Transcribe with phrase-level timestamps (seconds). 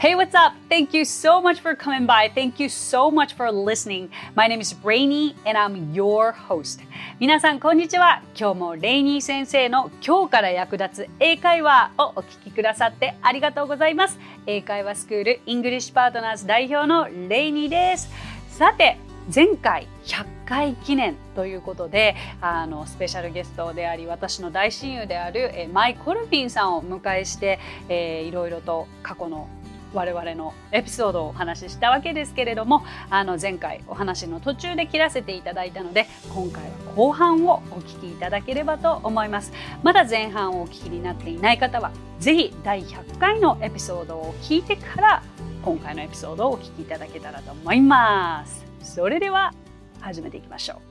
[0.00, 0.54] Hey, what's up?
[0.70, 2.30] Thank you so much for coming by.
[2.34, 4.08] Thank you so much for listening.
[4.34, 6.80] My name is Rainy and I'm your host.
[7.18, 8.22] 皆さん、こんにちは。
[8.34, 14.18] 今日もレイニー先生の今日から役立つ英会話をお聞きくださってありがとうございます。
[14.46, 18.08] 英会話スクールイングリッシュパートナーズ代表のレイニーです。
[18.48, 18.96] さて、
[19.32, 27.60] 前回100回記念ということであのスペシャルゲストであり私の大親友であるえマイ・コルピンさんをお迎えして、
[27.90, 29.48] えー、いろいろと過去の
[29.92, 39.52] 我々のエピソードをお話ししたわけですけれどもあの前回お話の途中で切らせていただいたので今回は後半をお聞きいただければと思います。
[39.82, 45.22] まだ前半をお聞きになっていない方は是非第100回のエピソードを聞いてから
[45.64, 48.64] 今回のエピソードをお聞きいただけたらと思います。
[48.82, 49.52] それでは
[50.00, 50.89] 始めていきましょう。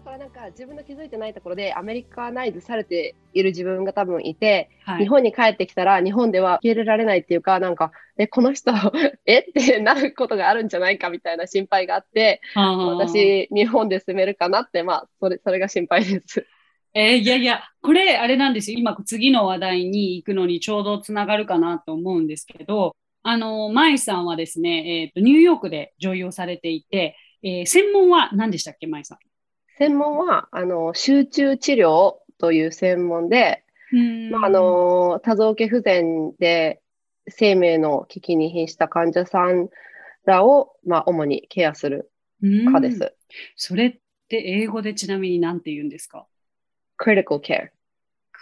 [0.00, 8.72] からなんか自分の気づいてないところでアメリカナイズされている自分が多分いて、はい、日本に帰ってきたら日本では受け入れられないっていうか、なんか、え、この人
[9.26, 9.40] え？
[9.40, 16.46] ってなることがあるんじゃないかみたいな心配があって、私、日本で住めるかなって、まあ、それ、それが心配です。
[16.94, 18.78] えー、いやいや、これ、あれなんですよ。
[18.78, 29.18] 今、次の話題に行くのにちょうどつながるかなと思うんですけど、あの、舞さんはですね、えっ、ー、と、ニューヨークで女優をされていて、えー、専門は何でしたっけ、舞さん？
[29.82, 33.64] 専門は、あの、集中治療という専門で、
[34.30, 36.80] まあ、あの、多臓器不全で
[37.28, 39.70] 生命の危機に瀕した患者さん
[40.24, 42.12] らを、まあ、主にケアする
[42.72, 43.12] 科です。
[43.56, 46.28] それって英語でちなみに何て言うんですか
[46.96, 47.70] ?critical care。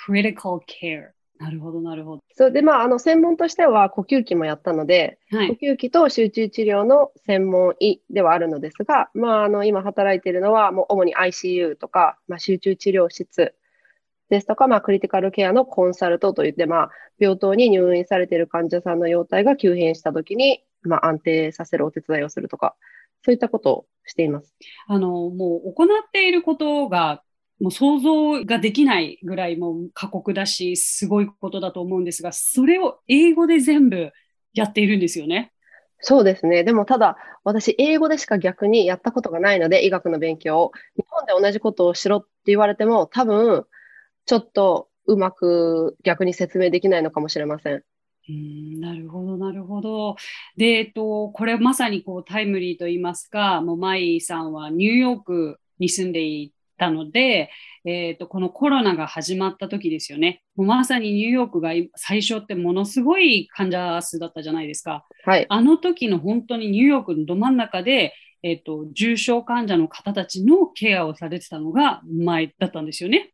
[0.07, 1.13] critical care。
[1.41, 2.23] なるほど、なるほど。
[2.35, 13.55] そうで、まあ、あの、専門としては呼吸器もやったので、はい、呼吸器と集中治療の専門医ではあるのですが、まあ、あの、今働いているのは、もう主に ICU とか、まあ、集中治療室
[14.29, 22.77] ですとか、まあ、クリティカルケアのコンサルトといって、まあ、病棟に入院されている患者さんの容態が急変したときに、まあ、安定させるお手伝いをするとか、
[23.25, 24.55] そういったことをしています。
[24.89, 27.23] あの、もう行っていることが
[27.61, 34.11] もう想像ができないぐらいもう過酷だし、すごいことだと思うんですが、それを英語で全部
[34.55, 35.53] やっているんですよね。
[36.01, 36.65] そうですね。
[36.65, 40.73] でもただ、私、英語でしか逆にやったことがないので、医学の勉強を。
[40.97, 43.67] 日本で同じことをしろって言われても、多分、
[44.25, 47.83] ちょっとうまく逆に説明できないのかもしれません。
[48.29, 50.17] うんなるほど、なるほど。
[50.57, 57.51] で、えっと、これまさにこうタイムリーと言いますか、もうマイさんはニューヨークに住んでいたので、
[57.85, 60.43] えーと、このコロナが始まった時ですよね。
[60.57, 65.07] もうまさにニューヨークが最初ってものすごい患者数だったじゃないですか。
[65.25, 73.33] はい、あの時の本当にニューヨークのど真ん中で、えーと、重症患者の方たちのケアをされてたのが前だったんですよね。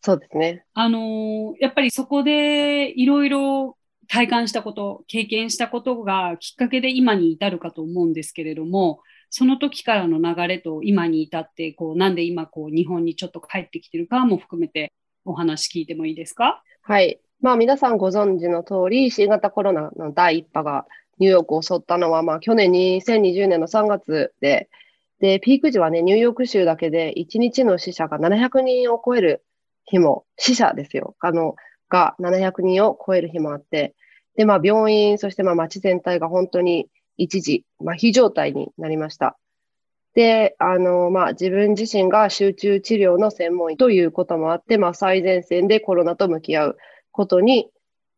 [0.00, 0.64] そうですね。
[0.72, 3.76] あのー、やっぱりそこでいろいろ
[4.08, 14.92] 体感したこと、経験したことがきっかけで今に至るかと思うんですけれども、その時からの流れと今に至って、こう、なんで今、こう、日本にちょっと帰ってきてるかも含めて
[15.24, 16.62] お話聞いてもいいですか？
[16.82, 17.20] はい。
[17.40, 20.86] まあ、皆さんご存知の通り、新型コロナの第一波が
[21.18, 24.68] ニューヨークを襲ったのは、まあ、去年2020年の3月で、
[25.20, 29.44] で、ピーク時はね、ニューヨーク州だけで1日の死者が700人を超える
[29.84, 31.16] 日も、死者ですよ。
[31.20, 31.56] あの、
[31.88, 33.94] が700人を超える日もあって、
[34.36, 39.38] で、まあ、病院、そしてまあ、街全体が本当に一時、麻痺状態になりました。
[40.14, 46.78] で、あの、まあ、自分自身が集中治療の専門医ということもあって、まあ、最前線でコロナと向き合う
[47.12, 47.68] ことに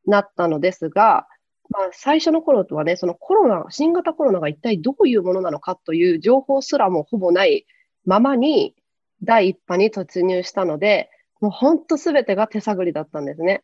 [0.07, 1.27] なったのですが、
[1.71, 7.67] まあ、最初の頃とはね、そのコロナ、新型コロナが一体どういうものなのかという情報すらもほぼない
[8.05, 8.75] ままに、
[9.23, 11.11] 第一波に突入したので、
[11.41, 13.63] もう本当すべてが手探りだったんですね。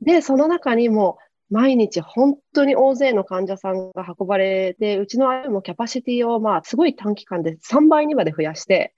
[0.00, 1.18] で、その中にも
[1.50, 8.94] 毎日本当に大勢の患者さんが運ばれて、うちの IM もキャパシティをまあすごい短期間で3倍にまで増やして、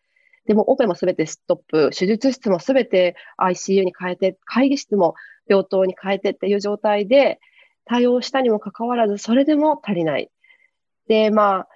[0.46, 5.14] でもオペもすべてストップ、手術室もすべて ICU に変えて、会議室も
[5.48, 7.40] 病棟に変えてっていう状態で
[7.84, 10.30] 対応したにもかかわらず、それでも足りない。
[11.08, 11.68] で、まあ、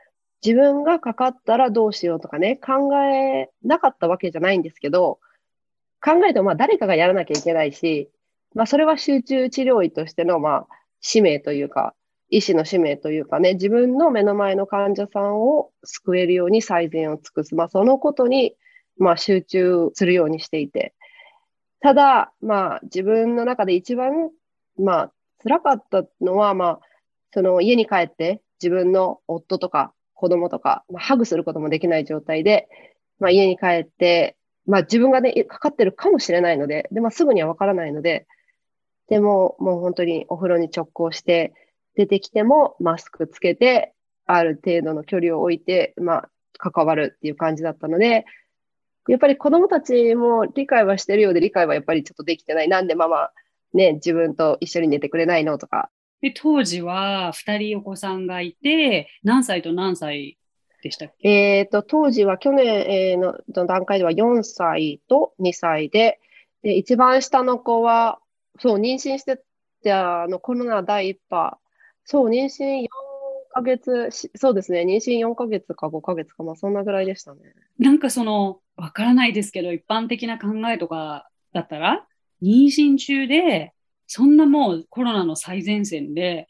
[0.44, 5.18] 自分がかかったらどうしようとかね、考えなかったわけじゃないんですけど、
[6.02, 8.10] 考えてもまあ誰かがやらなきゃいけないし、
[8.54, 10.66] まあ、それは集中治療医としての、まあ、
[11.00, 11.94] 使命というか、
[12.30, 17.54] 医師の使命というかね、自分の目の前の患者さんを救えるように最善を尽くす。
[17.54, 18.54] まあ、そのことに、
[18.98, 20.94] まあ、集中するようにしていて。
[21.80, 24.30] ただ、まあ、自分の中で一番、
[24.78, 25.12] まあ、
[25.42, 26.80] 辛かったのは、まあ、
[27.32, 32.68] その家に帰って自分の夫とか子供とか、まあ、ハグすることもできない状態で、
[33.18, 34.36] まあ、家に帰って、
[34.66, 38.26] まあ、自分がね、かかってるかもしれないので、で、まあ、すぐにはわからないので、
[39.10, 41.52] でも、もう本当にお風呂に直行して、
[41.96, 43.92] 出てきてもマスクつけて、
[44.24, 48.24] ある程度の距離を置いて、まあ、関わるっていう感じだったので、
[49.08, 52.68] やっぱり子供たちも理解はしてるようで理解はやっぱりちょっとできてない。
[52.68, 53.30] なんでママ、
[53.74, 55.90] ね、自分と一緒に寝てくれないのとか。
[56.20, 60.38] で、当時は2人お子さんがいて、何歳と何歳
[60.82, 61.28] でしたっけ？
[61.28, 63.34] えっ、と、当時は去年の
[63.66, 66.20] 段階では4歳と2歳で、
[66.62, 68.20] で、一番下の子は、
[68.58, 69.42] そう、妊娠して
[69.82, 71.58] て、あの、コロナ第一波、
[72.04, 72.88] そう、妊娠4
[73.50, 77.40] ヶ月、そうですね、妊娠4ヶ月か5ヶ月か、まあそんなぐらいでしたね。
[77.78, 82.06] なんかその、わからないですけど、一般的な考えとかだったら、
[82.42, 83.72] 妊娠中で、
[84.06, 86.48] そんなもうコロナの最前線で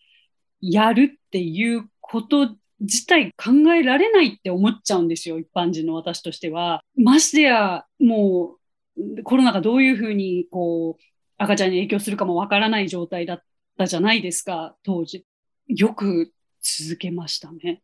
[0.60, 6.82] やるっていうこと自体考えられないって思っちゃうんですよ、一般人の私としては。
[6.96, 8.56] ましてや、も
[8.96, 11.02] うコロナがどういうふうにこう
[11.42, 13.42] 赤ちゃんに影響するかもわからない状態だっ
[13.78, 15.24] たじゃないですか、当時。
[15.68, 17.80] よく続けましたね。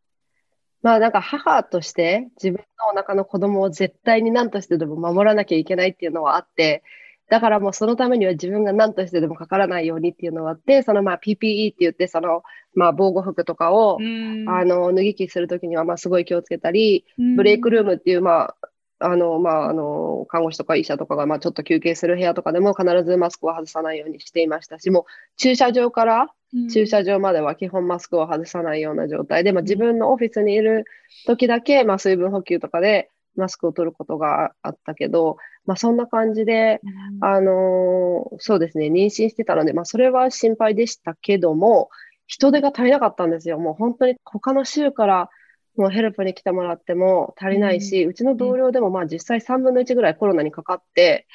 [0.83, 2.59] まあなんか母として自分
[2.95, 6.83] のお腹の子供を絶対に何としてでも守らなきゃいけないっていうのはあって、
[7.31, 12.43] だからもうそのためには自分が何としてでもかからないようにっていうのはあって、そのまあ PPE って言って、その
[12.75, 17.07] まあ防護服とかを、あの脱ぎ着するときにはまあすごい気をつけたり、
[17.37, 25.05] ブレイクルームっていうまああの、まあ、あの、看護師とか医者とかが、まあ、ちょっと休憩する部屋とかでも必ずマスクを外さないようにしていましたし、もう
[25.37, 26.29] 駐車場から
[26.73, 30.85] 駐車場までは基本マスクを外さないような状態で、まあ、自分のオフィスにいる
[31.27, 36.81] 時だけ、まあ、水分補給とかでマスクを取ることがあったけど、まあ、そんな感じで、
[37.21, 41.91] あのそうですね、妊娠してたので、まあ、それは心配でしたけども、
[42.27, 43.59] 人手が足りなかったんですよ。
[43.59, 45.31] もう本当に他の州から
[45.77, 51.27] もうヘルプに来てもらっても足りないし、うん、うちの同僚でもまあ実際3分の1ぐらいコロナにかかって、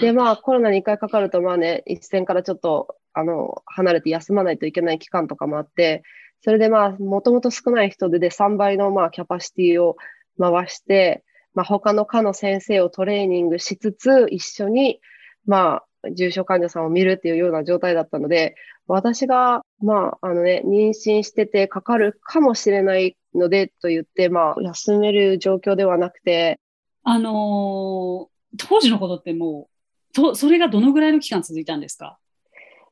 [0.00, 6.02] で、まあコロナに1回かかるとまあね、一線からちょっとあの離れて休まないといけない期間とかもあって、
[6.42, 9.96] それでまあもともと少ない人でで3倍のまあキャパシティを
[10.38, 15.00] 回して、まあ他の科の先生をトレーニングしつつ一緒に
[15.46, 26.58] まあ重症患者さんを見るっていうような状態だったので、私が、まあ、あのね、妊娠しててかかるかもしれないのでと言って、まあ、休める状況ではなくて。
[27.04, 29.68] あのー、当時のことっても
[30.12, 32.18] う、と、それがどのぐらいの期間続いたんですか？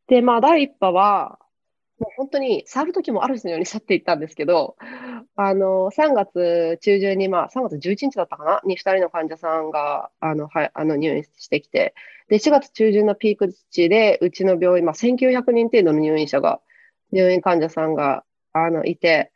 [0.09, 1.39] で、まあ、第一波は、
[2.01, 4.77] もう本当に去る時もある人のように去っていったんですけど、
[5.37, 8.61] あの、3月中旬に、まあ、3月11日だったかな？
[8.65, 11.95] に2人の患者さんが、あの、はい、あの、入院してきて、
[12.29, 16.61] で、4月中旬のピーク値で、うちの病院、まあ、1900人程度の入院者が、
[17.13, 19.31] 入院患者さんが、あの、いて、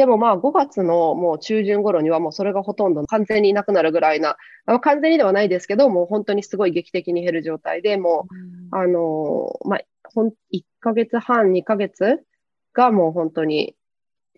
[0.00, 4.38] でもまあ5月のもう中旬頃にはもうそれがほとんど完全になくなるぐらいな、
[4.80, 8.26] 完全にではないですけど、もう本当にすごい劇的に減る状態で、も
[8.72, 12.24] う、あの、まあ、ほん1ヶ月半、2ヶ月
[12.72, 13.76] がもう本当に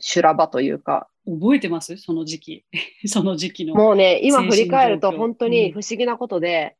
[0.00, 1.09] 修羅場というか。
[1.26, 1.97] 覚えてます？
[1.97, 2.65] その時期。
[3.06, 3.76] その時期の。
[3.76, 6.75] もうね、今振り返ると本当に不思議なことで、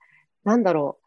[0.45, 1.02] うん、なんだろう。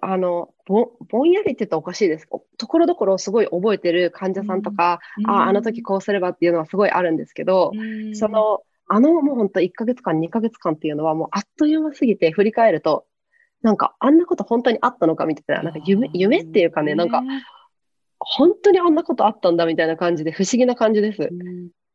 [0.00, 2.26] あのぼ、ぼんやりって言ったらおかしいです。
[2.56, 13.06] ところどころすごい覚えてる患者さんとか、うん、ああ、あの時こうすればっていうのはすごいあるんですけど、うん、その、あのもう本当1ヶ月間、2ヶ月間っていうのはもうあっという間すぎて振り返ると、
[13.62, 17.22] なんかあんなこと本当にあったのかみたいな、なんか夢、夢っていうかね、なんか、
[18.18, 21.30] 本当にあんなことあったんだみたいな感じで不思議な感じです。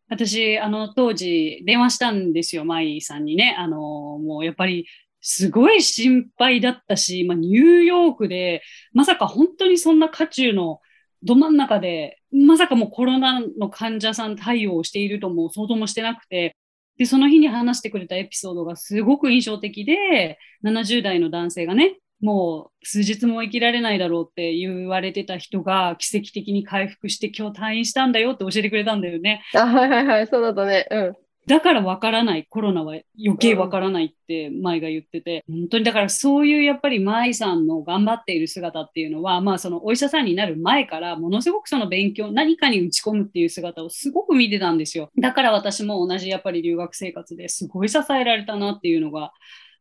[0.10, 3.56] 私、あの、当時電話したんですよ、舞さんにね。
[3.58, 4.88] あの、もうやっぱり
[5.30, 8.62] すごい心配だったし、まあ、ニューヨークで、
[8.94, 10.80] まさか本当にそんな渦中の
[11.22, 16.56] ど真ん中で、まさかもうコロナの患者さん対応をしているとも想像もしてなくて、
[16.98, 29.44] で、その日に話してくれたエピソードがすごく印象的で、70代の男性がね、もう数日も生きられないだろうって言われてた人が奇跡的に回復して今日退院したんだよって教えてくれたんだよね。
[29.54, 30.88] あはいはいはい、そうだったね。
[30.90, 31.27] うん。
[31.48, 45.10] だからわからない、コロナは余計わからないって舞が言ってて、うん、本当にだからそういうやっぱり舞さんの頑張っている姿っていうのは、まあそのお医者さんになる前からものすごくその勉強、何かに打ち込むっていう姿をすごく見てたんですよ。
[45.18, 49.32] だから私も同じやっぱり留学生活ですごい支えられたなっていうのが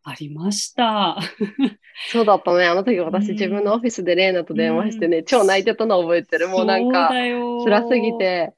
[0.05, 1.19] ありました。
[2.13, 2.67] そうだったね。
[2.67, 6.49] あの時私、自分のオフィスでレーナと電話してね、うん、超泣いてたの覚えてる。
[6.49, 8.55] もうなんか、辛すぎて。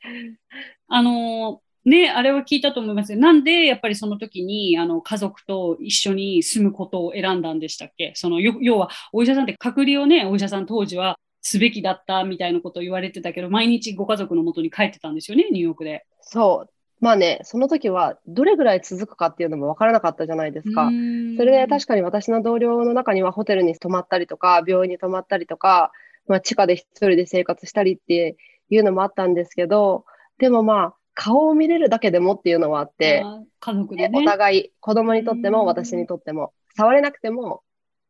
[0.89, 8.13] あの、ね、あれは聞いたと思いますなんで、やっぱりその時に、あの、家族と一緒に住むことを選んだんでしたっけ？
[8.15, 16.05] その、要は、お医者さんって隔離をね、お医者さん当時はすべきだったみたいなことを言われてたけど、毎日ご家族のもとに帰ってたんですよね、ニューヨークで。
[16.21, 16.71] そう。
[17.01, 20.91] まあね、その時はどれぐらい続くかっていうのも分からなかったじゃないですか。
[21.37, 25.93] それで確かに私の同僚の中にはホテルに泊まったりとか、病院に泊まったりとか、
[26.27, 28.37] まあ、地下で一人で生活したりって
[28.69, 30.05] いうのもあったんですけど、
[30.39, 33.25] でもまあ、顔を見れるだけでもっていうのはあって、
[33.59, 34.21] 家族でね。
[34.23, 37.63] お互い、子供にとってうんも私にとっても、触れなくても、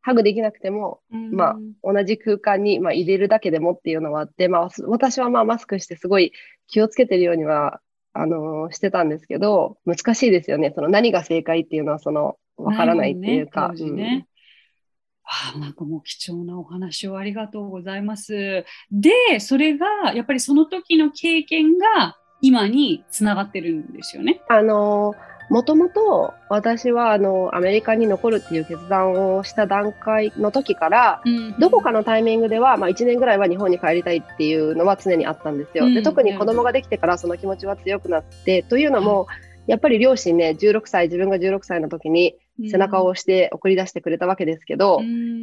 [0.02, 6.32] ハグできなくても、まあ同じ空間に、まあ、入れるだけでもっていうのはあって、まあ、す私はまあマスクしてすごい
[6.66, 7.80] 気をつけてるようには、
[8.12, 10.72] あのーしてたんですけど、難しいですよね。
[10.74, 13.72] その何が正解っていうのは、その、わからないっていうか。
[15.30, 18.64] あなんかもう貴重なお話をありがとうございます。
[18.90, 24.40] で、それが、やっぱりその時の経験が今につながってるんですよね。
[24.48, 31.22] あのーもともと私はあのアメリカに残るっていう決断をした段階の時から、
[31.58, 35.86] どこかのタイミングでは、まあ、1年ぐらいは日本に帰りたいっていうのは常にあったんですよ。
[35.86, 35.94] うん。
[35.94, 39.26] で特に子供ができてからその気持ちは強くなって、というのも、
[39.66, 42.36] やっぱり両親ね、16歳、自分が16歳の時に
[42.70, 45.00] 背中を押して送り出してくれたわけですけど、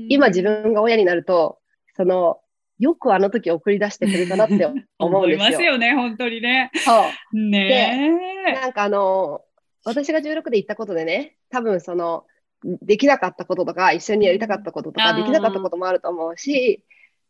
[0.10, 1.58] 今自分が親になると、
[1.96, 2.40] その、
[2.80, 4.88] よくあの時送り出してくれたなって思うんですよ。
[5.00, 6.72] 思いますよね、本当にね。
[6.76, 6.92] そ
[7.34, 7.50] う。
[7.50, 8.12] ね
[8.48, 8.54] え。
[8.54, 9.42] なんかあの、
[9.86, 12.26] 私が16で行ったことでね、多分その、
[12.64, 16.84] できなかったこととか、一緒にやりたかったこととか、できなかったこともあると思うし、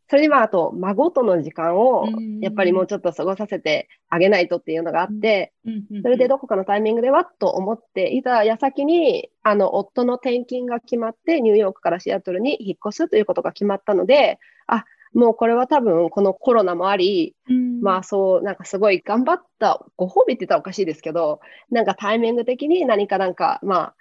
[0.08, 5.52] それにまあ、あと、孫との時間をうん、やっぱりもうちょっと過ごさせてあげないとっていうのがあって、
[6.04, 17.36] それでどこかのタイミングでわっと思っていた矢先に、あの、夫の転勤が決まって、ニューヨークからシアトルに引っ越すということが決まったので、あ、もうこれは多分このコロナもあり、
[17.82, 21.40] まあそう、なんかすごい頑張った、ご褒美って言ったらおかしいですけど、
[21.72, 23.96] なんかタイミング的に何かなんか、まあ、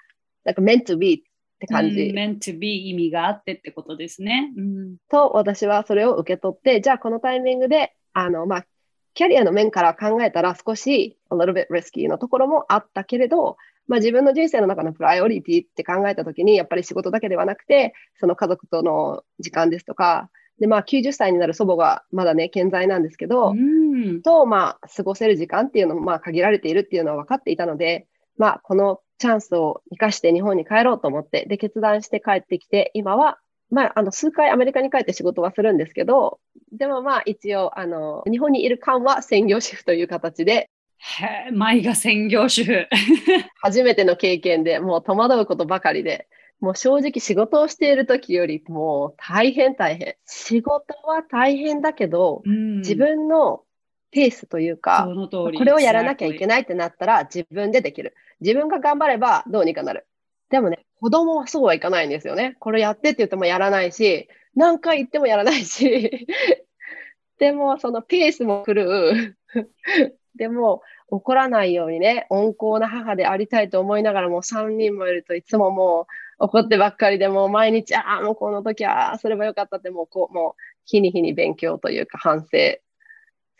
[0.45, 1.19] なんか meant to be っ
[1.61, 4.53] て感じ、うん meant to be 意味があってってことですね。
[4.57, 4.97] うん。
[5.09, 8.67] と、私はそれを受け取って、じゃあこのタイミングで、あの、まあ、
[9.15, 13.57] キャリアの面から考えたら少し a little bit risky のところもあったけれど、
[13.87, 20.31] まあ自分の人生の中のプライオリティって考えたときに、やっぱり仕事だけではなくて、その家族との時間ですとか、
[20.61, 23.85] で、まあ90歳になる祖母がまだね、健在なんですけど、うん
[24.23, 28.07] と、まあ、過ごせる時間っていうのも、まあ、限られているっていうのは分かっていたので、
[28.37, 33.39] まあ、このチャンスを生かして日本に帰ろうと思って、で、決断して帰ってきて、今は、
[33.71, 36.41] まあ、あの、数回アメリカに帰って仕事はするんですけど、
[36.73, 42.87] でもまあ、一応、あの、日本にいる間は専業主婦という形で、へえ、舞が専業主婦。
[43.61, 46.27] 初めての経験でもう戸惑うことばかりで、
[46.61, 50.17] もう正直仕事をしている時よりもう大変大変。
[50.27, 53.63] 仕事は大変だけど、自分の
[54.11, 56.57] ペースというか、これをやらなきゃいけない。
[56.57, 58.15] ないってなったら自分でできる。
[58.41, 60.07] 自分が頑張ればどうにかなる。
[60.51, 62.57] でもね、子供はそうはいかないんですよね。
[62.61, 66.29] これやってって言ってもやらないし、何回言ってもやらないし、
[67.39, 69.37] でもそのペースも狂う。
[70.37, 76.07] でも怒らないようにね、温厚な母でありたいと思いながらも3人もいるといつももう
[76.39, 82.79] 怒ってばっかりでもう毎日、ああ、もうこの時はああすればよかったってもうこう、もう日に日に勉強というか反省。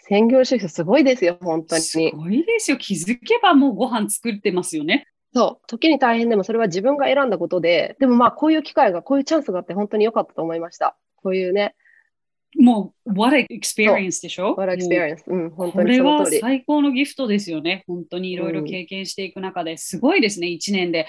[0.07, 1.83] 専業主婦すごいですよ、本当に。
[1.83, 2.77] すごいですよ。
[2.77, 5.07] 気づけばもうご飯作ってますよね。
[5.33, 5.67] そう。
[5.67, 10.97] 時に大変でもそれは自分が選んだことで、でもまあこういう機会が、こういうチャンスがあって本当に良かったと思いました。
[11.17, 11.75] こういうね、
[12.57, 15.23] もう、what a experience でしょ？what もう experience。
[15.27, 16.41] うん、本当これはにその通り。
[16.41, 17.85] 最高のギフトですよね。
[17.87, 21.07] 本当にいろいろ経験していく中ですごいですね、1年で。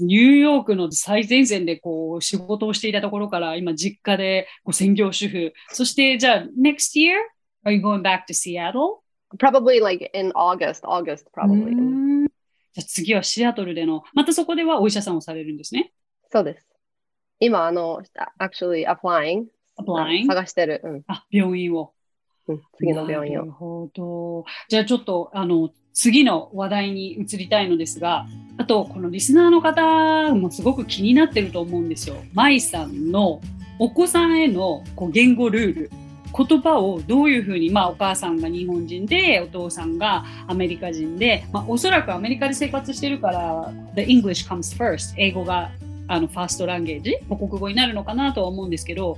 [0.00, 5.52] ニューヨークの最前線でこう仕事をしていたところから今実家でこう専業主婦。
[5.68, 7.16] そしてじゃあ next year?
[7.64, 9.00] Are you going back to Seattle?
[9.38, 12.28] probably like in August, August う probably.
[12.72, 15.92] じゃあ次はシアトルでの、またそこではお医者さんをされるんですね。
[16.30, 16.66] そうです。
[17.40, 18.02] 今、あの、
[18.38, 19.46] actually applying.
[19.78, 20.80] Applying 探してる。
[20.84, 21.02] うん。
[21.06, 21.94] あ、病院を。
[22.48, 23.40] うん、次の病院を。
[23.40, 24.44] なるほど。
[24.68, 28.26] じゃあちょっとあの次の話題に移りたいのですが、
[28.58, 32.16] あとこのリスナーの方もすごく気になってると思うんですよ。
[32.34, 33.40] 舞さんの
[33.78, 35.90] お子さんへのこう言語ルール。
[36.36, 45.70] 言葉をどういうふうに、まあ、お母さんが日本人でお父さんがアメリカ人で、まあ、おそらくアメリカで生活してるから The English comes first 英語が
[46.08, 49.16] あのファーストランゲージ母国語になるのかなとは思うんですけど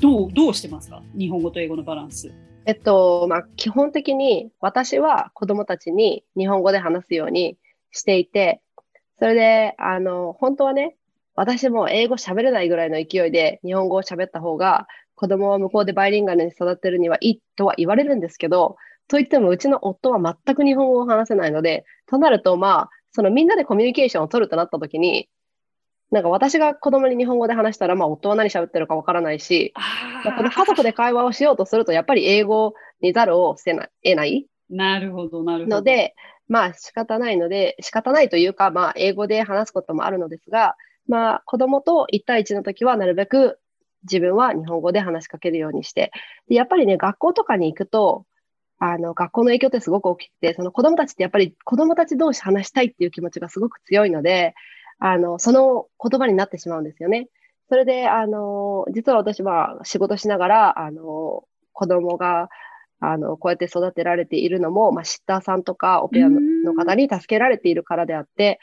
[0.00, 1.02] どうどうしてますか？
[1.16, 2.32] 日本語と英語のバランス。
[2.66, 7.56] えっと、まあ、基本的に私は子供たちに日本語で話すように
[7.92, 8.60] していて、
[9.20, 10.96] それで、あの、本当はね、
[11.36, 25.28] 私も英語喋れないぐらいの勢いで日本語を喋った方が、子供は向こうでバイリンガルに育てるにはいいとは言われるんですけど、といってもうちの夫は全く日本語を話せないので、となると、まあ、そのみんなでコミュニケーションを取るとなった時に、
[26.10, 29.72] なんか私が子供に日本語で話したら、まあ夫は何喋ってるかわからないし、
[30.24, 35.76] 家族で会話をしようとすると、やっぱり英語にざるをせな得ないなるほど、なるほど。
[35.76, 36.14] ので、
[36.48, 40.76] まあ仕方ないので、仕方ないというか、まあ英語で話すこともあるのですが、
[41.08, 43.58] まあ子供と1対1の時はなるべく
[44.04, 46.12] 自分は日本語で話しかけるようにして、
[46.48, 48.24] でやっぱりね、学校とかに行くと、
[48.78, 54.54] あの、学校の影響ってすごく大きくて、その子供たちってやっぱり子供たち同士話したいっていう気持ちがすごく強いので、
[54.98, 57.28] あの、その言葉になってしまうんですよね。
[57.68, 62.48] それで、あの、実は私は仕事しながら、あの、子供が、
[63.00, 68.58] あの、こうやって育てられているのも、まあ、シッターさんとかオペアの方に助けられているからであって、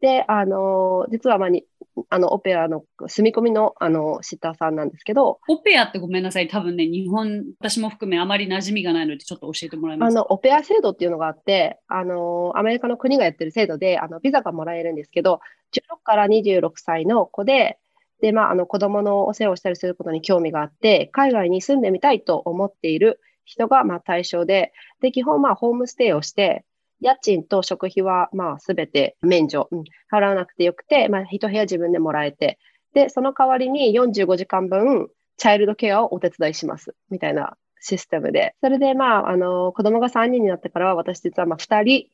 [0.00, 1.64] で、あの、実はまあに、
[2.08, 5.40] あの、オペアの住み込みの、あの、シッターさんなんですけど。
[5.48, 6.48] オペアってごめんなさい。
[6.48, 15.40] 多分ね、日本、私も含めあまり馴染みがないので、ちょっと教えてもらいますあの、オペア制度っていうのがあって、あの、アメリカの国がやってる制度で、あの、ビザがもらえるんですけど、
[15.72, 17.78] 16から26歳の子で、
[18.20, 26.64] で、まあ、あの、子供のお世話をしたりすることに興味があって、海外に住んでみたいと思っている人が、まあ、対象で、で、基本、まあ、ホームステイをして、
[27.00, 32.58] 家賃と食費は、まあ、すべて免除、うん、払わなくてよくて、まあ、一部屋自分でもらえて、
[32.94, 38.54] で、その代わりに45時間分、チャイルドケアをお手伝いします、みたいなシステムで。
[38.60, 42.08] それで、まあ、あの、子供が3人になってからは、私実は、まあ、2人、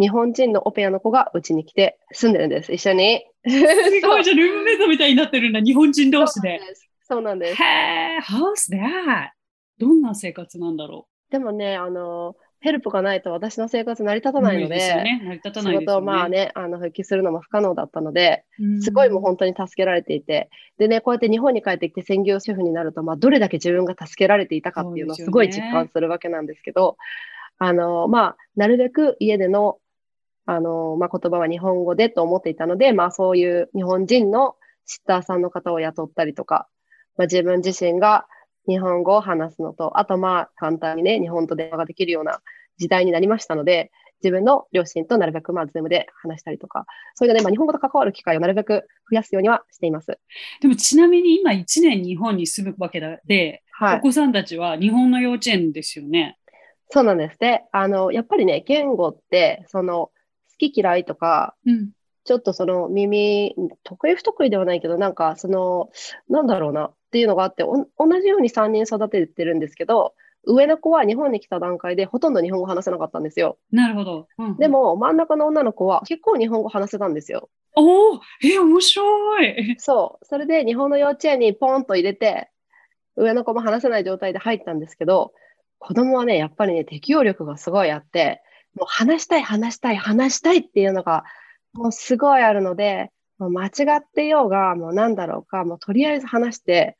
[0.00, 3.24] 日本人のオペアの子がうちに来て住んでるんです、一緒に。
[3.48, 6.60] すごい、じゃルームメイトみたいになってるんだ、日本人同士で。
[7.02, 7.62] そうなんです。
[7.62, 9.30] へえ、how's that?
[9.78, 11.32] どんな生活なんだろう。
[11.32, 14.80] でもね、あの、ヘルプがないと私の生活成り立たないので、
[15.54, 18.44] 仕事をまあね、あの復帰するのも不可能だったので、
[18.80, 26.96] すごいもう本当に助けられていて、でね、こうやって日本に帰ってきて専業主婦になると、まあ、どれだけ自分が助けられていたかっていうのをすごい実感するわけなんですけど、
[27.58, 29.78] あの、まあ、なるべく家での、
[30.46, 36.68] あの、まあ、言葉は日本語でと思っていたので、まあ、そういう日本人のシッターさんの方を雇ったりとか、
[37.16, 38.26] まあ、自分自身が
[38.68, 42.40] 日本語を話すのと、あとまあ簡単にね、日本と電話ができるような
[42.76, 43.90] 時代になりましたので、
[44.22, 50.18] 自分の両親となるべくまあ、ズームで話したりとか、そういうので、まあ、日本語と関わる機会をなるべく増やすようにはしています。
[50.60, 56.36] でもちなみに今1年日本に住むわけで、はい、お子さんたちは日本の幼稚園ですよね。
[56.90, 57.38] そうなんです。
[57.38, 60.12] で、あの、やっぱりね、言語って、その、好
[60.58, 61.90] き嫌いとか、うん、
[62.24, 63.54] ちょっとその耳、
[63.84, 65.90] 得意不得意ではないけど、なんかその、
[66.28, 73.58] なんだろうな、っていうのがあって、同じように3人育ててるんですけど、上の子は日本に来た段階でほとんど日本語話せなかったんですよ。
[73.72, 74.28] なるほど。
[74.38, 77.48] うん、でも、真ん中の女の子は結構日本語話せたんですよ。
[77.74, 79.76] おお、え、面白い。
[79.78, 80.24] そう。
[80.24, 82.50] それで日本の幼稚園にポンと入れて、
[83.16, 85.32] 上の子も話せない状態で入ったんですけど、
[85.78, 88.42] 子供はね、やっぱりね、適応力がすごいあって、
[88.74, 91.24] もう話したい、話したい、話したいっていうのが、
[91.72, 96.96] もうすごいあるので、もう間違ってようが、もうなんだろうか、もうとりあえず話して、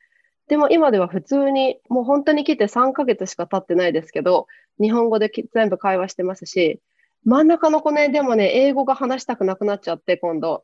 [0.47, 4.47] でも今では普通に、もう本当に来て3ヶ月しか経ってないですけど、
[4.79, 6.81] 日本語で全部会話してますし、
[7.25, 10.63] 真ん中の子ね、でもね、英語が話したくなくなっちゃって、今度。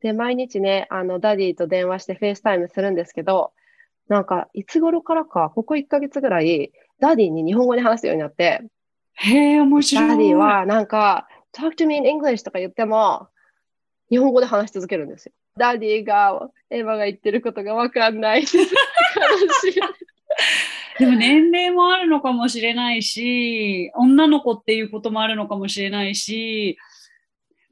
[0.00, 3.52] で、毎日ね、あの、 Daddy と電話してフェイスタイムするんですけど、
[4.08, 8.62] なんか、いつ頃からか、ここ1ヶ月ぐらい、 Daddy に日本語で話すようになって、
[9.14, 10.08] へえ、面白い。
[10.08, 13.28] Daddy は、なんか、talk to me in English とか言っても、
[14.12, 15.32] 日本語で話し続けるんですよ。
[15.56, 18.44] Daddy が、エヴァが言ってることがわかんない。
[20.98, 26.76] でも年齢もあるのかもしれないし、女の子っていうこともあるのかもしれないし、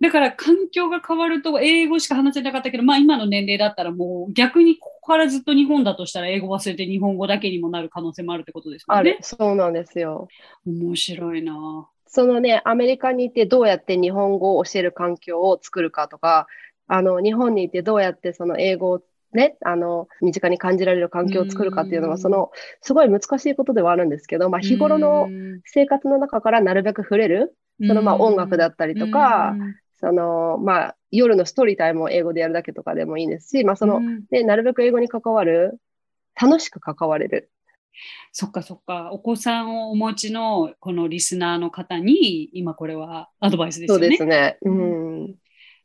[0.01, 9.19] だから環境が変わると英語しか話せなかったけど、まあ今の年齢だったらもう逆にここからずっと日本だとしたら英語忘れて日本語だけにもなる可能性もあるってことですよね。
[9.21, 10.29] そうなんですよ。
[10.65, 11.87] 面白いな。
[12.11, 16.49] そのね、アメリカにいてどうやって日本語を教える環境を作るかとか、
[16.89, 25.29] あの、日本にいてどうやってその英語をね、あの、身近に感じられる環境を作るかっていうのは、その、すごい難しいことではあるんですけど、まあ、日頃の
[25.65, 27.55] 生活の中からなるべく触れる、
[27.87, 29.57] その、まあ、音楽だったりとか、
[30.01, 35.79] その、まあ、夜のストーリータイムを英語でやるだけとかでもいいですし、まあ、その、ね、なるべく英語に関わる、
[36.41, 37.53] 楽しく関われる。
[38.33, 39.11] そっかそっか。
[39.13, 44.05] お子さんをお持ちのこのリスナーの方に、今これはアドバイスですよね。
[44.05, 44.59] そうですね。
[44.63, 45.35] うん。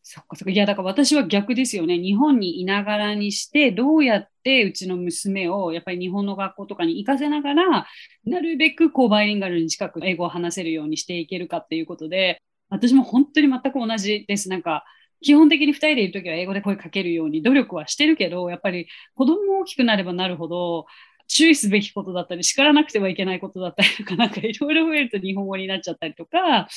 [0.08, 0.52] そっかそっか。
[0.52, 1.98] いや、だから私は逆ですよね。
[1.98, 7.88] 日本にいながらにして、どうやってうちの娘をやっぱり日本の学校とかに行かせながら、
[8.24, 12.39] なるべくこうバイリンガルに近く英語を話せるようにしていけるかっていうことで、
[12.70, 14.48] 私も本当に全く同じです。
[14.48, 14.86] なんか、
[15.22, 20.86] 基本的に2人でいるときは英語で声かけるように努力はしてるけど、やっぱり子供大きくなればなるほど、
[21.28, 26.68] 注意すべきことだったり、叱らなくてはいけないことだったりとか、なんかいろいろ増えると日本語になっちゃったりとか、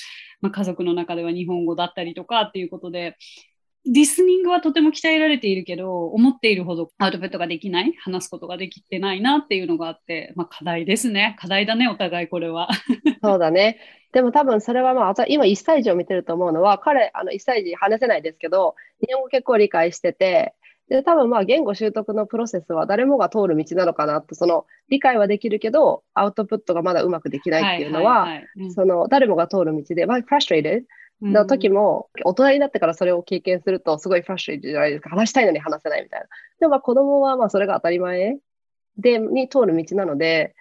[0.40, 3.16] まあ、家族の中では日本語だったりとかっていうことで、
[3.86, 11.36] リスニングはとても鍛えられているけど、思っているほどアウトプットができない、話すことができてないなっていうのがあって、まあ、課題ですね。
[11.38, 12.68] 課題だね、お互いこれは。
[13.22, 13.78] そうだね。
[14.12, 18.74] でも多分それはまあ、今1歳児を見てると思うのは、彼、あの1歳児話せないですけど、
[19.06, 20.54] 日本語結構理解してて、
[20.88, 30.84] で、多分まあ言語習得のプロセスは誰もが通る道なのかなと、その理解はできるけど、アウトプットがまだうまくできないっていうのは、はいはいはいうんその誰もが通る道で、まあ、frustrated?
[31.20, 35.10] の時も、大人になってからそれを経験すると、すごいフラッシュレットじゃないですか。
[35.10, 36.26] 話したいのに話せないみたいな。
[36.60, 38.38] でもまあ子供はまあそれが当たり前
[38.98, 40.54] で、に通る道なので、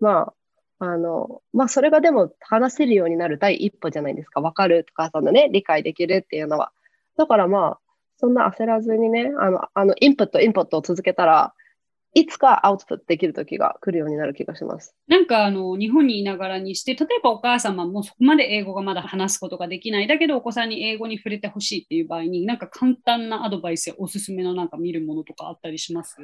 [0.00, 0.32] ま
[0.78, 4.40] あ、あの、まあそれがでも話せるようになる第一歩じゃないですか。
[4.40, 6.72] わかるとか、そのね、理解できるっていうのは。
[7.16, 7.78] だからまあ、
[8.18, 11.54] そんな焦らずにね、あの、あの、インプット、インプットを続けたら、
[12.14, 14.94] いつかアウトプットできる時が来るようになる気がします。
[15.06, 26.16] なんかあの日本にいながらにして、例えばお母様もそこまで英語がまだ話すことができない、だけどお子さんに英語に触れてほしいっていう場合に、なんか簡単なアドバイスやおすすめのなんか見るものとかあったりします？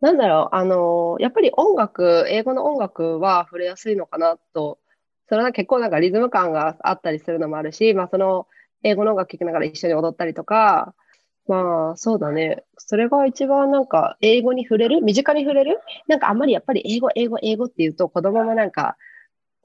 [0.00, 4.78] なんだろう、あの、やっぱり音楽、英語の音楽は触れやすいのかなと、
[5.28, 8.48] それは結構なんかリズム感があったりするのもあるし、まあその
[8.82, 10.94] 英語の音楽聴きながら一緒に踊ったりとか、
[11.48, 12.64] まあそうだね。
[12.78, 15.02] それが一番なんか英語に触れる？
[15.02, 15.80] 身近に触れる？
[16.06, 18.96] なんかあんまりやっぱり英語、英語、英語って言うと子供もなんか、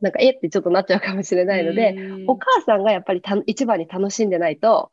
[0.01, 1.95] なんかえってちょっとなっちゃうかもしれないので、
[2.27, 4.91] お母さんがやっぱりた一番に楽しんでないと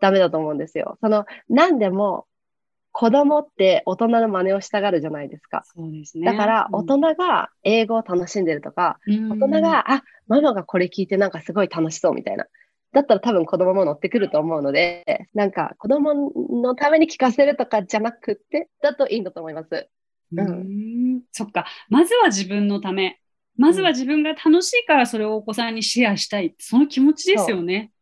[0.00, 0.98] ダメだと思うんですよ。
[1.00, 2.26] その、何でも
[2.92, 5.62] 子供って大人の真似をしたがるじゃないですか。
[5.72, 6.24] そうですね。
[6.24, 12.46] だから大人が英語を楽しんでるとか、うん大人が、あ、ママがこれ聞いてなんかすごい楽しそうみたいな。
[12.92, 19.88] だったら多分子供も乗ってくると思うので、なんか子供のために聞かせるとかじゃなくて、だといいんだと思います。
[20.32, 21.66] うーんそっか。
[21.88, 23.20] まずは自分のため。
[23.56, 26.54] まずは自分が楽しいからそれをお子さんにシェアしたい。
[26.58, 27.92] その気持ちですよね。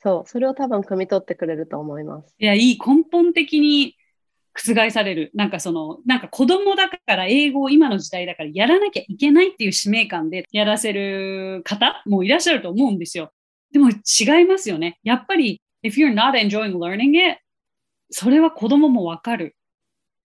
[0.00, 2.34] そう、それを多分汲み取ってくれると思います。
[2.38, 2.78] いや、いい。
[2.78, 3.96] 根本的に
[4.54, 5.30] 覆される。
[5.34, 13.32] なんかその、なんか子供だから英語を今の時代だからやらなきゃいけないっていう使命感でやらせる方もいらっしゃると思うんですよ。
[13.72, 14.98] でも違いますよね。
[15.02, 17.40] やっぱり、if you're not enjoying learning it,
[18.10, 19.54] それは子供もわかる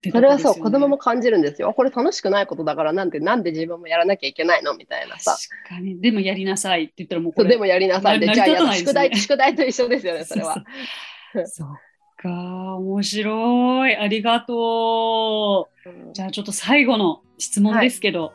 [0.05, 0.11] ね。
[0.11, 1.73] それはそう、子供も感じるんですよ。
[1.73, 5.37] これ楽しくないことだからなんで、なんで自分もやらなきゃいけないのみたいなさ。
[5.65, 6.01] 確かに。
[6.01, 7.49] でもやりなさいって言ったらもうこれ。
[7.49, 10.63] でもやりなさいで、なじゃあや宿題、宿題と一緒ですよね、 それは。
[11.45, 11.67] そっ
[12.17, 13.95] か、面白い。
[13.95, 15.89] ありがとう。
[15.89, 18.33] うんじゃあちょっと最後の質問ですけど、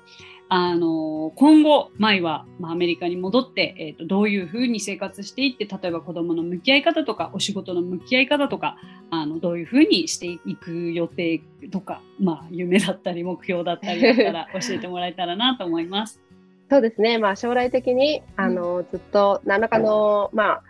[0.51, 8.77] あの今後、舞は、まあ、アメリカに戻って、えー、とどういうふうに生活していって、例えば子供の向き合い方とか、お仕事の向き合い方とか、
[9.11, 16.21] あのどういうふうにしていく予定とか、まあ、夢だったり目標だったりだったら 教えてもらえたらなと思います。
[16.71, 20.63] そうですね、まあ、将来的にあのずっと何らかの、まあ、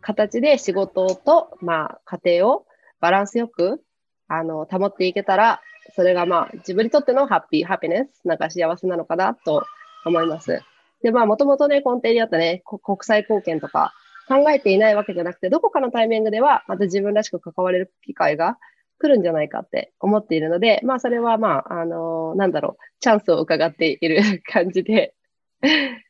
[0.00, 2.66] 形で仕事と、まあ、家庭を
[3.00, 3.82] バランスよく
[4.28, 5.60] あの保っていけたら、
[5.94, 9.64] それが、まあ、自分にとってのハッピー、ハピネス、なんか幸せなのかなと
[10.04, 10.62] 思います。
[11.02, 13.92] で、まあ、もともとね、根底にあったね、国際貢献とか
[14.26, 18.58] 考えていないわけじゃなくて、どこかのタイミングでは、また自分らしく関われる機会が
[18.98, 25.14] 来るんじゃないかって思っているので、まあ、それはまあ、あのなんだろう、チャンスを伺っている感じで、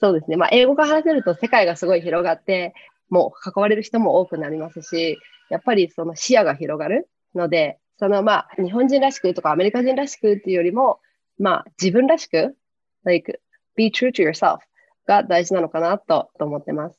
[0.00, 0.36] そうですね。
[0.36, 2.74] まあ、英語が話せると世界がすごい広がって、
[3.08, 10.98] もう関われる人も多くなりますし、やっぱりその視野が広がるので、そのまあ、日本人らしくとかアメリカ人らしくっていうよりも、
[11.38, 12.56] まあ、自分らしく、
[13.04, 13.40] like,
[13.76, 14.58] be true to yourself
[15.06, 16.98] が大事なのかなとと思ってます。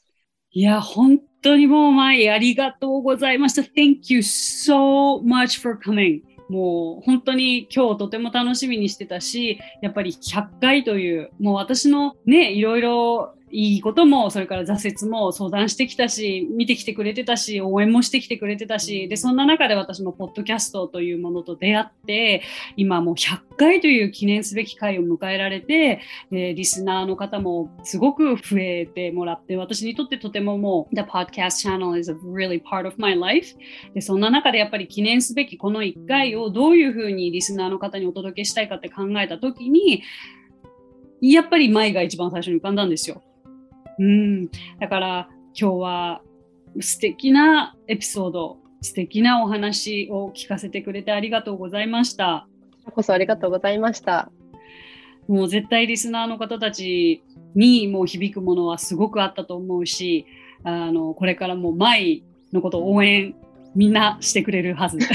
[0.52, 3.64] いや、本当にもう、舞、ありがとうございました。
[3.64, 6.22] Thank you so much for coming.
[6.48, 22.42] もう本当に今日とても楽しみにしてたし、やっぱり100回という、もう私のね、いろいろいいことも、それから挫折も相談してきたし、見てきてくれてたし、応援もしてきてくれてたし、で、そんな中で私もポッドキャストというものと出会って、
[22.78, 33.56] 今もう100回という記念すべき回を迎えられて、でリスナーの方もすごく増えてもらって、私にとってとてももう、The Podcast Channel is a really part of my life.
[33.94, 40.02] で、そんな中でやっぱり記念すべきこの1回をどういうふうにリスナーの方にお届けしたいかって考えたときに、
[41.22, 43.22] やっぱり舞が一番最初に浮かんだんですよ。
[44.00, 44.48] うん。
[44.80, 45.30] だから
[45.60, 46.22] 今日は
[46.80, 52.48] 素敵なエピソード、素敵なお話を聞かせてくれてありがとうございました。
[52.94, 54.32] こそありがとうございました。
[55.28, 57.24] もう絶対リスナーの方たち
[57.56, 60.26] にもう響くものはすごくあったと思うし、
[60.64, 63.36] あの、これからも舞のことを応援
[63.76, 64.98] みんなしてくれるはず。
[64.98, 65.08] ね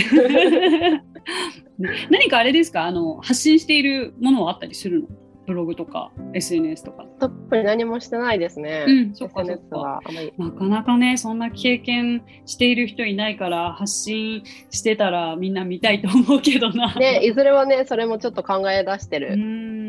[2.11, 2.85] 何かあれですか？
[2.87, 5.09] あの、発信しているものはあったりするの？
[5.49, 7.07] ブログとか SNS とか。
[7.19, 8.85] 特に何もしてないですね。
[8.87, 10.01] うんそっかそっか。
[10.37, 16.95] なかなかね、そんな経験している人いないから、発信してたらみんな見たいと思うけどな。
[16.95, 19.37] ね、いずれはね、それもちょっと考え出してる。
[19.37, 19.88] ん。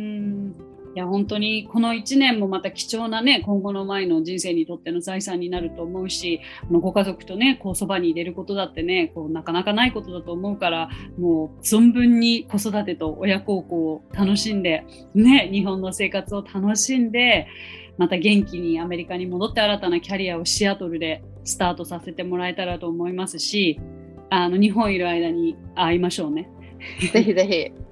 [0.99, 14.85] や本当にこの1年もまた貴重なね今後の前の人生にとっての財産になると思うしあのご家族とねこうそばに入れることだってねこうなかなかないことだと思うからもう存分に子育てと親孝行を楽しんで
[15.15, 17.47] ね日本の生活を楽しんで
[17.97, 23.79] また元気にアメリカに戻って新たなキャリアをシアトルでスタートさせてもらえたらと思いますし
[24.29, 26.49] あの日本いる間に会いましょうね。
[27.11, 27.88] ぜひぜひ。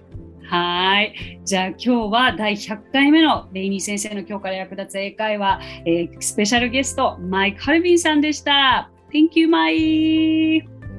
[0.47, 1.41] はい。
[1.43, 8.89] じゃあ今日は第100回目のレイニー先生の今日から役立つ英会話、えー、スペシャルゲスト、マイク・ハルビンさんでした。
[9.13, 9.75] Thank you, マイ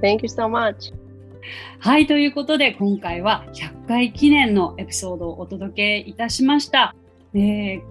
[0.02, 0.92] Thank you so much.
[1.80, 6.94] はい、ということで今回は100回記念のエピソードをお届けいたしました。
[7.32, 7.82] えー、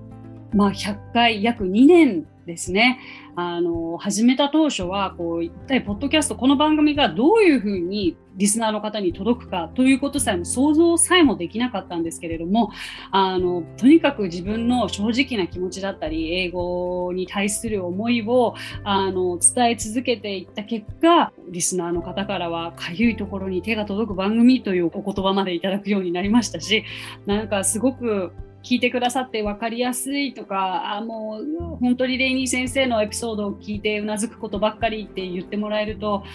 [0.53, 2.99] まあ、100回約2年ですね。
[3.35, 12.71] あの始めた当初はこう一体ポッドキャストこの番組がどういうふうにリスナーの方に届くかということさえも想像さえもできなかったんですけれども
[13.11, 26.85] あのとにかく自分の正直な気持ちだったり英語に対する思いをあの伝え続けていった結果リスナーの方からはかゆいところに手が届く番組というお言葉までいただくようになりましたし
[27.25, 28.31] なんかすごく
[28.67, 36.25] 聞いてくださって分かりやすいとかあもう本当にレイニー先生のエピソードを聞いてうなずくことばっかりって言ってもらえると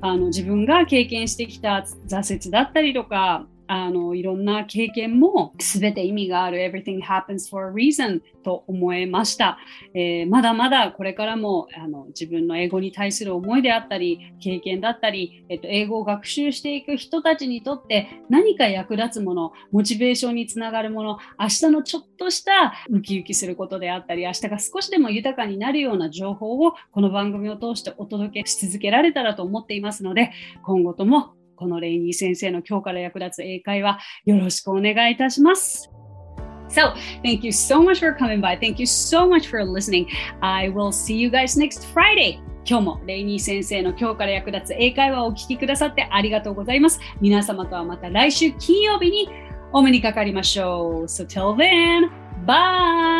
[0.00, 9.58] あの自分が経験してきた挫折だったりとかあのいろんな経験も全て意味がある Everything happens for a reason と思えました、
[9.94, 30.32] えー、まだまだこれからもあの自分の英語に対する思いであったり経験だったり、えっと、英語を学習していく人たちにとって何か役立つものモチベーションにつながるもの明日のちょっとしたウキウキすることであったり明日が少しでも豊かになるような情報をこの番組を通してお届けし続けられたらと思っていますので
[30.64, 35.90] 今後ともこのレイニー先生の今日から役立つ英会話よろしくお願いいたします。
[36.70, 38.58] So, thank you so much for coming by.
[38.58, 40.06] Thank you so much for listening.
[40.40, 42.38] I will see you guys next Friday.
[42.64, 46.98] 今日もレイニー先生の今日から役立つ英会話をお聞きくださってありがとうございます。
[47.20, 49.28] 皆様とはまた来週金曜日に
[49.72, 51.04] お目にかかりましょう。
[51.04, 52.08] So till then,
[52.46, 53.19] bye!